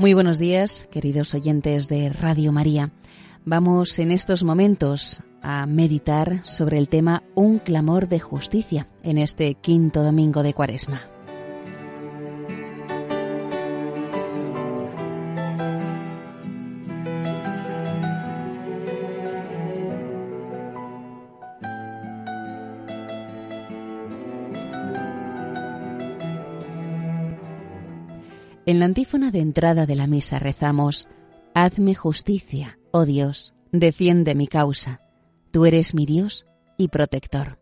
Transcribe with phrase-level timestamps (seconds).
[0.00, 2.90] Muy buenos días, queridos oyentes de Radio María.
[3.44, 9.56] Vamos en estos momentos a meditar sobre el tema Un clamor de justicia en este
[9.56, 11.02] quinto domingo de Cuaresma.
[28.70, 31.08] En la antífona de entrada de la misa rezamos,
[31.54, 35.00] Hazme justicia, oh Dios, defiende mi causa,
[35.50, 36.46] tú eres mi Dios
[36.78, 37.58] y protector.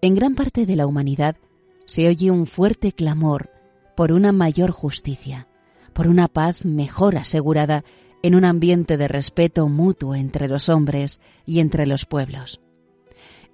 [0.00, 1.36] En gran parte de la humanidad
[1.84, 3.50] se oye un fuerte clamor
[3.98, 5.46] por una mayor justicia,
[5.92, 7.84] por una paz mejor asegurada
[8.22, 12.62] en un ambiente de respeto mutuo entre los hombres y entre los pueblos.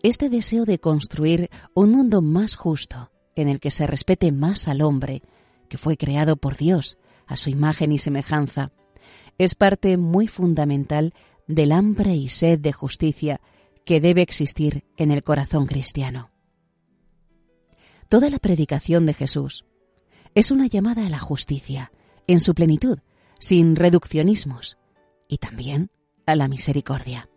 [0.05, 4.83] Este deseo de construir un mundo más justo, en el que se respete más al
[4.83, 5.21] hombre,
[5.67, 8.73] que fue creado por Dios a su imagen y semejanza,
[9.39, 11.15] es parte muy fundamental
[11.47, 13.41] del hambre y sed de justicia
[13.85, 16.31] que debe existir en el corazón cristiano.
[18.09, 19.65] Toda la predicación de Jesús
[20.35, 21.93] es una llamada a la justicia
[22.27, 22.99] en su plenitud,
[23.39, 24.79] sin reduccionismos,
[25.29, 25.91] y también
[26.27, 27.29] a la misericordia.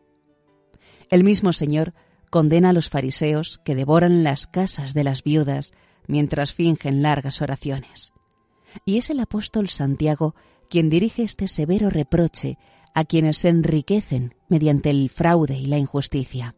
[1.09, 1.93] El mismo Señor
[2.29, 5.71] condena a los fariseos que devoran las casas de las viudas
[6.07, 8.11] mientras fingen largas oraciones.
[8.85, 10.35] Y es el apóstol Santiago
[10.69, 12.57] quien dirige este severo reproche
[12.93, 16.55] a quienes se enriquecen mediante el fraude y la injusticia.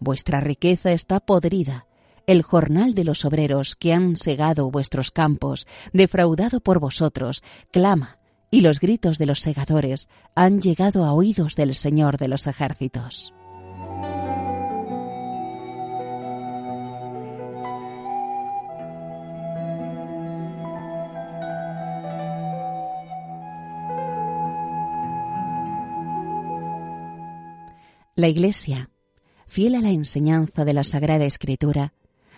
[0.00, 1.86] Vuestra riqueza está podrida,
[2.26, 7.42] el jornal de los obreros que han segado vuestros campos, defraudado por vosotros,
[7.72, 8.18] clama,
[8.50, 13.32] y los gritos de los segadores han llegado a oídos del Señor de los ejércitos.
[28.18, 28.90] La Iglesia,
[29.46, 31.92] fiel a la enseñanza de la Sagrada Escritura,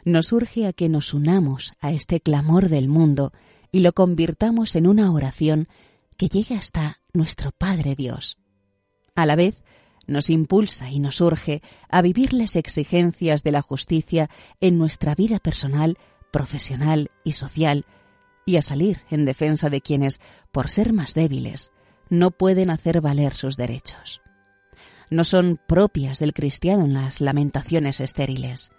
[0.05, 3.33] nos urge a que nos unamos a este clamor del mundo
[3.73, 5.69] y lo convirtamos en una oración
[6.19, 8.37] que llegue hasta nuestro Padre Dios.
[9.15, 9.63] A la vez,
[10.07, 14.29] nos impulsa y nos urge a vivir las exigencias de la justicia
[14.61, 15.97] en nuestra vida personal,
[16.31, 17.87] profesional y social,
[18.45, 20.21] y a salir en defensa de quienes,
[20.53, 21.73] por ser más débiles,
[22.11, 24.21] no pueden hacer valer sus derechos
[25.11, 28.71] no son propias del cristiano en las lamentaciones estériles.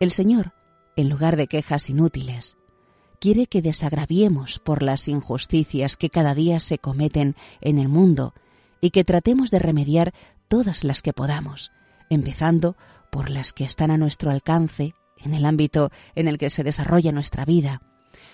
[0.00, 0.52] El Señor,
[0.96, 2.56] en lugar de quejas inútiles,
[3.20, 8.34] quiere que desagraviemos por las injusticias que cada día se cometen en el mundo
[8.80, 10.12] y que tratemos de remediar
[10.48, 11.72] todas las que podamos,
[12.10, 12.76] empezando
[13.10, 17.12] por las que están a nuestro alcance en el ámbito en el que se desarrolla
[17.12, 17.82] nuestra vida,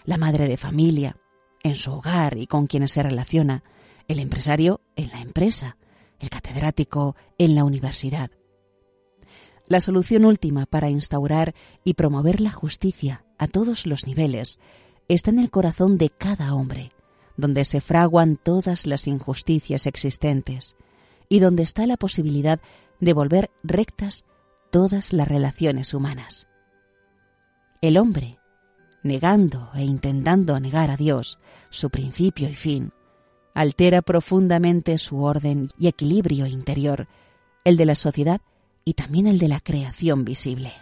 [0.04, 1.16] la madre de familia,
[1.62, 3.62] en su hogar y con quienes se relaciona,
[4.08, 5.76] el empresario en la empresa,
[6.22, 8.30] el catedrático en la universidad.
[9.66, 14.58] La solución última para instaurar y promover la justicia a todos los niveles
[15.08, 16.92] está en el corazón de cada hombre,
[17.36, 20.76] donde se fraguan todas las injusticias existentes
[21.28, 22.60] y donde está la posibilidad
[23.00, 24.24] de volver rectas
[24.70, 26.46] todas las relaciones humanas.
[27.80, 28.38] El hombre,
[29.02, 31.40] negando e intentando negar a Dios,
[31.70, 32.92] su principio y fin,
[33.54, 37.06] altera profundamente su orden y equilibrio interior,
[37.64, 38.40] el de la sociedad
[38.84, 40.72] y también el de la creación visible.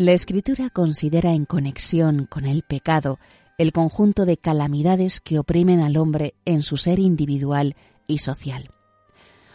[0.00, 3.18] La Escritura considera en conexión con el pecado
[3.58, 7.76] el conjunto de calamidades que oprimen al hombre en su ser individual
[8.06, 8.70] y social.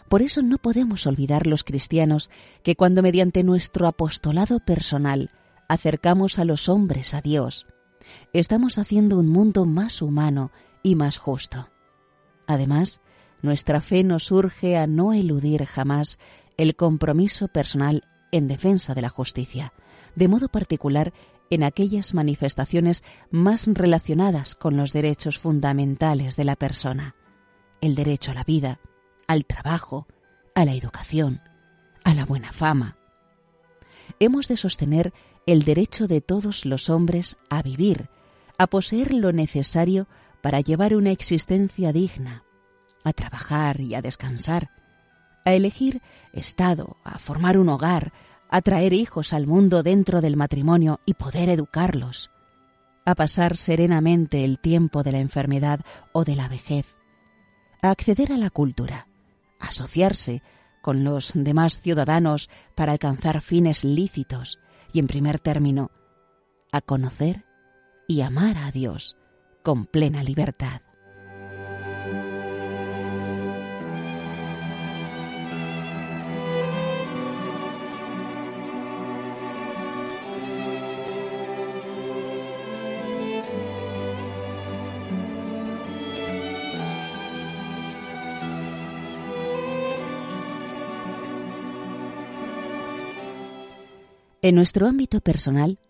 [0.08, 2.30] Por eso no podemos olvidar los cristianos
[2.62, 5.32] que cuando mediante nuestro apostolado personal
[5.68, 7.66] acercamos a los hombres a Dios,
[8.32, 10.52] estamos haciendo un mundo más humano
[10.84, 11.70] y más justo.
[12.46, 13.00] Además,
[13.42, 16.20] nuestra fe nos urge a no eludir jamás
[16.56, 19.72] el compromiso personal en defensa de la justicia,
[20.14, 21.12] de modo particular
[21.50, 27.14] en aquellas manifestaciones más relacionadas con los derechos fundamentales de la persona,
[27.80, 28.80] el derecho a la vida,
[29.28, 30.06] al trabajo,
[30.54, 31.40] a la educación,
[32.04, 32.96] a la buena fama.
[34.18, 35.12] Hemos de sostener
[35.46, 38.08] el derecho de todos los hombres a vivir,
[38.58, 40.08] a poseer lo necesario
[40.40, 42.44] para llevar una existencia digna,
[43.04, 44.70] a trabajar y a descansar,
[45.46, 46.02] a elegir
[46.32, 48.12] estado, a formar un hogar,
[48.50, 52.30] a traer hijos al mundo dentro del matrimonio y poder educarlos,
[53.04, 55.80] a pasar serenamente el tiempo de la enfermedad
[56.12, 56.96] o de la vejez,
[57.80, 59.06] a acceder a la cultura,
[59.60, 60.42] a asociarse
[60.82, 64.58] con los demás ciudadanos para alcanzar fines lícitos
[64.92, 65.92] y, en primer término,
[66.72, 67.44] a conocer
[68.08, 69.16] y amar a Dios
[69.62, 70.85] con plena libertad.
[94.46, 95.80] En nuestro ámbito personal,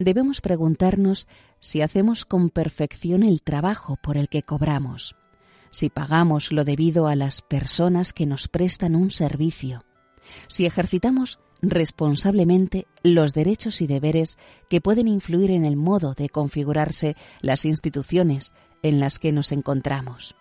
[0.00, 1.28] debemos preguntarnos
[1.60, 5.14] si hacemos con perfección el trabajo por el que cobramos,
[5.70, 9.84] si pagamos lo debido a las personas que nos prestan un servicio,
[10.48, 17.14] si ejercitamos responsablemente los derechos y deberes que pueden influir en el modo de configurarse
[17.42, 20.34] las instituciones en las que nos encontramos,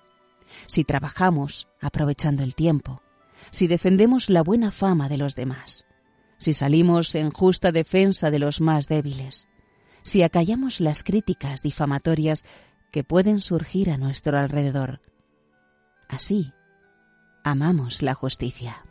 [0.66, 3.04] si trabajamos aprovechando el tiempo,
[3.52, 5.86] si defendemos la buena fama de los demás
[6.40, 9.48] si salimos en justa defensa de los más débiles,
[10.02, 12.46] si acallamos las críticas difamatorias
[12.92, 15.02] que pueden surgir a nuestro alrededor.
[16.08, 16.54] Así,
[17.44, 18.89] amamos la justicia.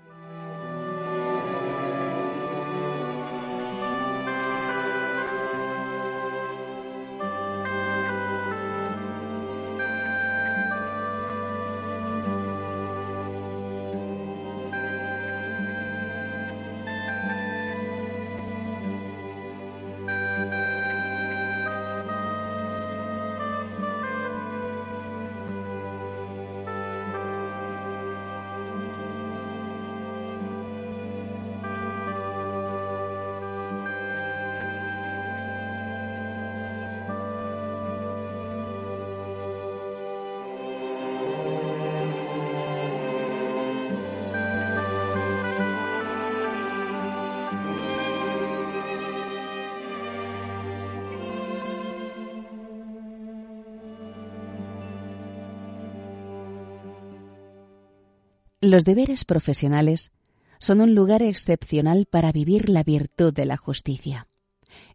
[58.61, 60.11] Los deberes profesionales
[60.59, 64.27] son un lugar excepcional para vivir la virtud de la justicia.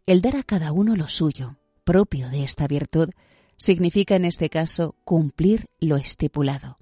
[0.04, 3.08] El dar a cada uno lo suyo, propio de esta virtud,
[3.56, 6.76] significa en este caso cumplir lo estipulado.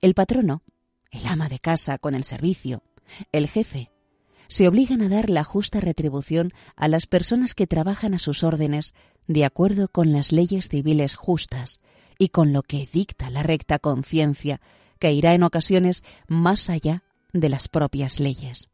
[0.00, 0.64] El patrono,
[1.12, 2.82] el ama de casa con el servicio,
[3.30, 3.92] el jefe,
[4.48, 8.94] se obligan a dar la justa retribución a las personas que trabajan a sus órdenes
[9.28, 11.80] de acuerdo con las leyes civiles justas
[12.18, 14.60] y con lo que dicta la recta conciencia
[15.00, 17.02] que irá en ocasiones más allá
[17.32, 18.70] de las propias leyes.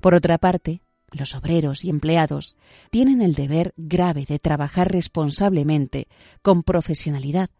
[0.00, 2.56] Por otra parte, los obreros y empleados
[2.90, 6.08] tienen el deber grave de trabajar responsablemente,
[6.42, 7.50] con profesionalidad,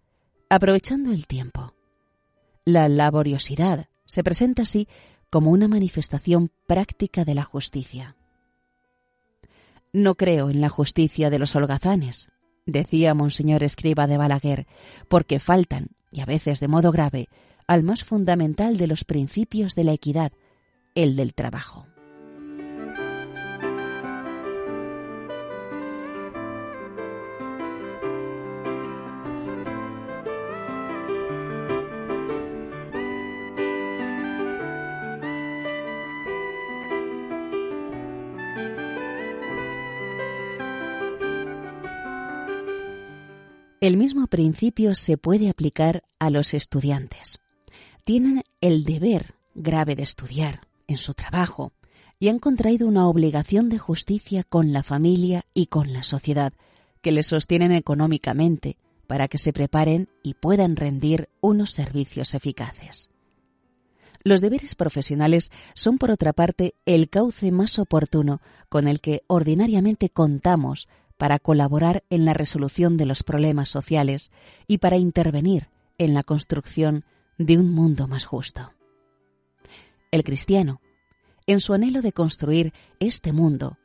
[0.48, 1.74] aprovechando el tiempo.
[2.64, 4.88] La laboriosidad se presenta así
[5.30, 8.16] como una manifestación práctica de la justicia.
[9.92, 12.30] No creo en la justicia de los holgazanes,
[12.66, 14.66] decía Monseñor Escriba de Balaguer,
[15.08, 17.28] porque faltan, y a veces de modo grave,
[17.66, 20.32] al más fundamental de los principios de la equidad,
[20.94, 21.86] el del trabajo.
[43.80, 47.43] El mismo principio se puede aplicar a los estudiantes
[48.04, 51.72] tienen el deber grave de estudiar en su trabajo
[52.20, 56.52] y han contraído una obligación de justicia con la familia y con la sociedad
[57.00, 63.10] que les sostienen económicamente para que se preparen y puedan rendir unos servicios eficaces.
[64.22, 70.08] Los deberes profesionales son, por otra parte, el cauce más oportuno con el que ordinariamente
[70.08, 74.30] contamos para colaborar en la resolución de los problemas sociales
[74.66, 75.68] y para intervenir
[75.98, 77.04] en la construcción
[77.38, 78.72] de un mundo más justo.
[80.10, 80.80] El cristiano,
[81.46, 83.78] en su anhelo de construir este mundo,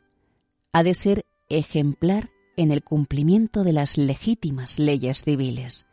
[0.74, 5.88] ha de ser ejemplar en el cumplimiento de las legítimas leyes civiles,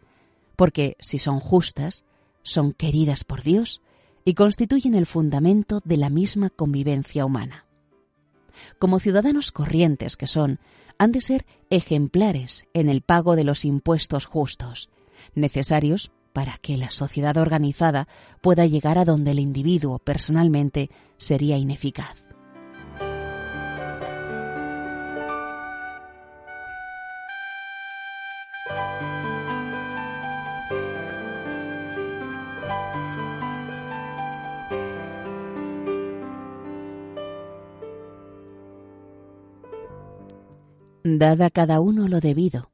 [0.56, 2.04] porque si son justas,
[2.42, 3.82] son queridas por Dios
[4.25, 7.66] y constituyen el fundamento de la misma convivencia humana.
[8.78, 10.58] Como ciudadanos corrientes que son,
[10.98, 14.90] han de ser ejemplares en el pago de los impuestos justos,
[15.34, 18.09] necesarios para que la sociedad organizada
[18.43, 22.26] pueda llegar a donde el individuo personalmente sería ineficaz.
[41.02, 42.73] Dad a cada uno lo debido.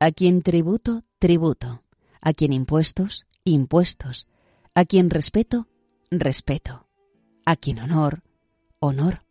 [0.00, 1.84] A quien tributo, tributo.
[2.20, 4.26] A quien impuestos, impuestos.
[4.74, 5.68] A quien respeto,
[6.10, 6.86] respeto.
[7.44, 8.22] A quien honor,
[8.80, 9.24] honor.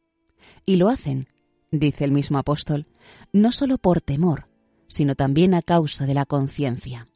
[0.66, 1.28] Y lo hacen,
[1.72, 2.88] dice el mismo apóstol,
[3.32, 4.48] no solo por temor,
[4.88, 7.10] sino también a causa de la conciencia.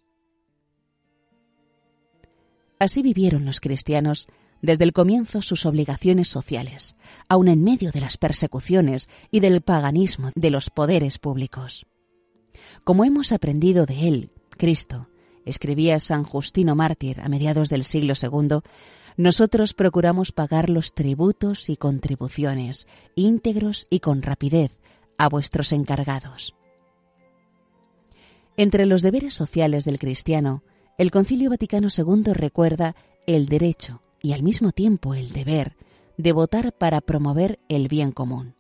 [2.80, 4.28] Así vivieron los cristianos
[4.62, 6.96] desde el comienzo sus obligaciones sociales,
[7.30, 11.86] aun en medio de las persecuciones y del paganismo de los poderes públicos.
[12.84, 15.08] Como hemos aprendido de él, Cristo,
[15.46, 18.60] escribía San Justino Mártir a mediados del siglo II,
[19.18, 24.80] nosotros procuramos pagar los tributos y contribuciones, íntegros y con rapidez,
[25.18, 26.56] a vuestros encargados.
[28.58, 30.64] Entre los deberes sociales del cristiano,
[30.98, 32.96] el Concilio Vaticano II recuerda
[33.26, 35.76] el derecho y al mismo tiempo el deber
[36.18, 38.56] de votar para promover el bien común.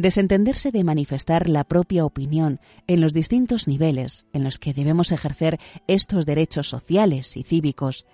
[0.00, 5.60] Desentenderse de manifestar la propia opinión en los distintos niveles en los que debemos ejercer
[5.88, 8.06] estos derechos sociales y cívicos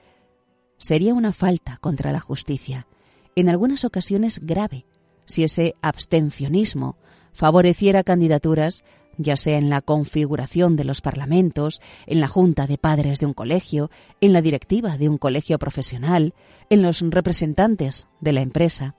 [0.78, 2.88] sería una falta contra la justicia,
[3.37, 4.85] en algunas ocasiones grave,
[5.26, 6.99] si ese abstencionismo
[7.33, 8.83] favoreciera candidaturas
[9.16, 13.33] ya sea en la configuración de los parlamentos, en la junta de padres de un
[13.33, 16.35] colegio, en la directiva de un colegio profesional,
[16.69, 18.97] en los representantes de la empresa,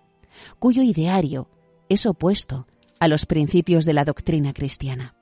[0.58, 1.50] cuyo ideario
[1.90, 2.66] es opuesto
[3.00, 5.16] a los principios de la doctrina cristiana.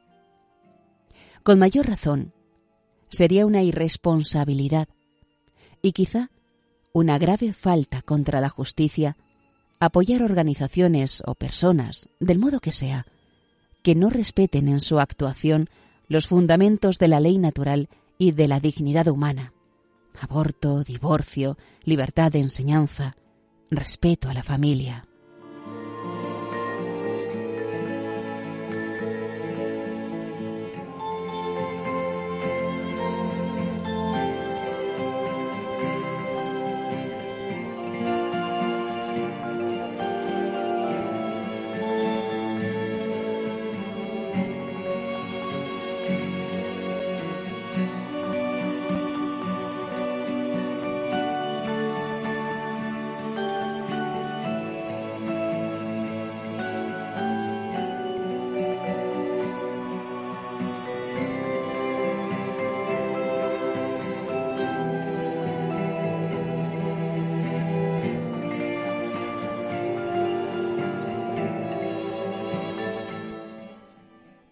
[1.44, 2.34] Con mayor razón,
[3.10, 4.88] sería una irresponsabilidad
[5.82, 6.32] y quizá
[6.94, 9.17] una grave falta contra la justicia
[9.79, 13.05] apoyar organizaciones o personas, del modo que sea,
[13.84, 15.70] que no respeten en su actuación
[16.08, 19.53] los fundamentos de la ley natural y de la dignidad humana.
[20.20, 23.15] Aborto, divorcio, libertad de enseñanza,
[23.70, 25.05] respeto a la familia.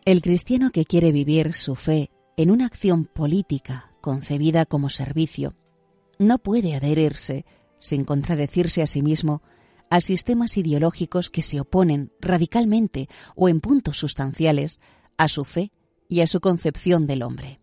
[0.05, 5.55] El cristiano que quiere vivir su fe en una acción política concebida como servicio
[6.19, 7.45] no puede adherirse,
[7.79, 9.41] sin contradecirse a sí mismo,
[9.89, 13.07] a sistemas ideológicos que se oponen radicalmente
[13.37, 14.81] o en puntos sustanciales
[15.15, 15.71] a su fe
[16.09, 17.61] y a su concepción del hombre.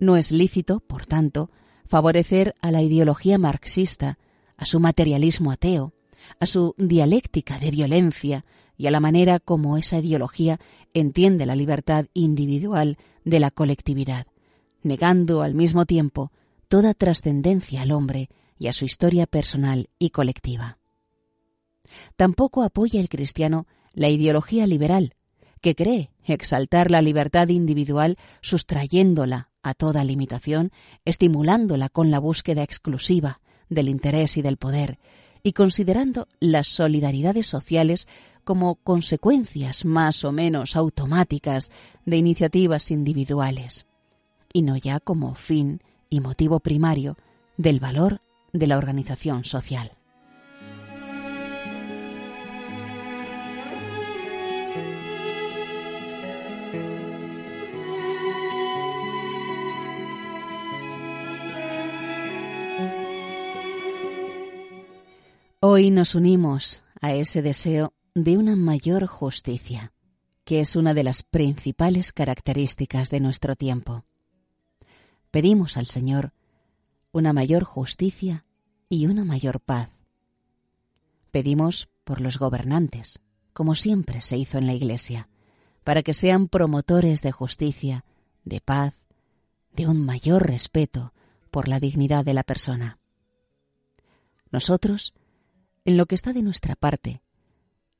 [0.00, 1.50] No es lícito, por tanto,
[1.86, 4.18] favorecer a la ideología marxista,
[4.56, 5.92] a su materialismo ateo,
[6.40, 8.46] a su dialéctica de violencia
[8.78, 10.58] y a la manera como esa ideología
[10.94, 14.26] entiende la libertad individual de la colectividad,
[14.82, 16.30] negando al mismo tiempo
[16.68, 20.78] toda trascendencia al hombre y a su historia personal y colectiva.
[22.16, 25.14] Tampoco apoya el cristiano la ideología liberal,
[25.60, 30.70] que cree exaltar la libertad individual sustrayéndola a toda limitación,
[31.04, 34.98] estimulándola con la búsqueda exclusiva del interés y del poder,
[35.42, 38.06] y considerando las solidaridades sociales
[38.48, 41.70] como consecuencias más o menos automáticas
[42.06, 43.84] de iniciativas individuales,
[44.54, 47.18] y no ya como fin y motivo primario
[47.58, 48.22] del valor
[48.54, 49.92] de la organización social.
[65.60, 67.92] Hoy nos unimos a ese deseo
[68.24, 69.92] de una mayor justicia,
[70.44, 74.04] que es una de las principales características de nuestro tiempo.
[75.30, 76.32] Pedimos al Señor
[77.12, 78.44] una mayor justicia
[78.88, 79.90] y una mayor paz.
[81.30, 83.20] Pedimos por los gobernantes,
[83.52, 85.28] como siempre se hizo en la Iglesia,
[85.84, 88.04] para que sean promotores de justicia,
[88.44, 88.94] de paz,
[89.72, 91.12] de un mayor respeto
[91.50, 92.98] por la dignidad de la persona.
[94.50, 95.14] Nosotros,
[95.84, 97.22] en lo que está de nuestra parte,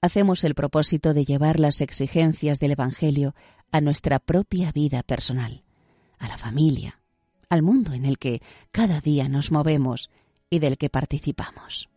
[0.00, 3.34] hacemos el propósito de llevar las exigencias del Evangelio
[3.72, 5.62] a nuestra propia vida personal,
[6.18, 7.00] a la familia,
[7.48, 8.40] al mundo en el que
[8.70, 10.10] cada día nos movemos
[10.50, 11.88] y del que participamos.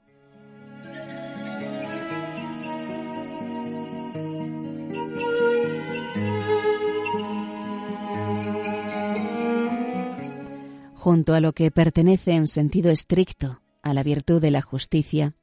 [10.96, 15.34] Junto a lo que pertenece en sentido estricto a la virtud de la justicia,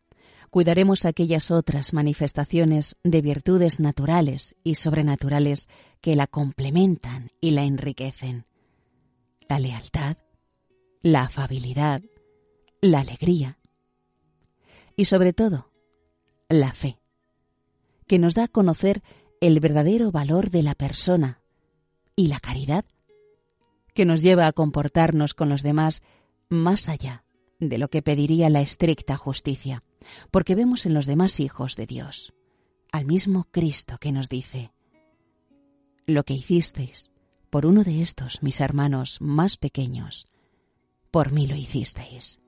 [0.50, 5.68] cuidaremos aquellas otras manifestaciones de virtudes naturales y sobrenaturales
[6.00, 8.46] que la complementan y la enriquecen.
[9.48, 10.16] La lealtad,
[11.02, 12.02] la afabilidad,
[12.80, 13.58] la alegría
[14.96, 15.70] y sobre todo
[16.48, 16.98] la fe,
[18.06, 19.02] que nos da a conocer
[19.40, 21.40] el verdadero valor de la persona
[22.16, 22.84] y la caridad,
[23.94, 26.02] que nos lleva a comportarnos con los demás
[26.48, 27.24] más allá
[27.60, 29.82] de lo que pediría la estricta justicia,
[30.30, 32.32] porque vemos en los demás hijos de Dios
[32.92, 34.72] al mismo Cristo que nos dice,
[36.06, 37.10] lo que hicisteis
[37.50, 40.26] por uno de estos mis hermanos más pequeños,
[41.10, 42.40] por mí lo hicisteis.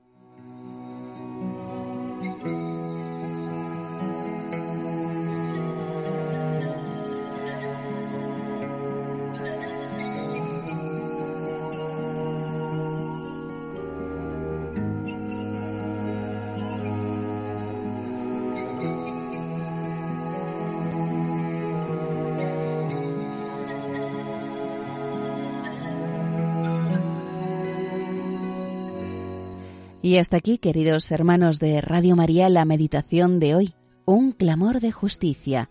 [30.11, 34.91] Y hasta aquí, queridos hermanos de Radio María, la meditación de hoy, un clamor de
[34.91, 35.69] justicia,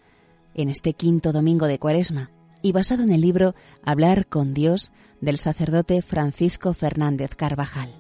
[0.54, 2.30] en este quinto domingo de Cuaresma,
[2.62, 7.99] y basado en el libro Hablar con Dios del sacerdote Francisco Fernández Carvajal.